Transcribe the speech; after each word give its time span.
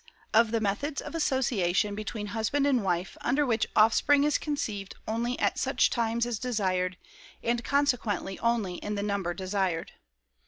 of 0.33 0.49
the 0.49 0.59
methods 0.59 0.99
of 0.99 1.13
association 1.13 1.93
between 1.93 2.25
husband 2.33 2.65
and 2.65 2.83
wife 2.83 3.15
under 3.21 3.45
which 3.45 3.67
offspring 3.75 4.23
is 4.23 4.39
conceived 4.39 4.95
only 5.07 5.37
at 5.37 5.59
such 5.59 5.91
times 5.91 6.25
as 6.25 6.39
desired, 6.39 6.97
and 7.43 7.63
consequently 7.63 8.39
only 8.39 8.77
in 8.77 8.95
the 8.95 9.03
number 9.03 9.31
desired. 9.31 9.91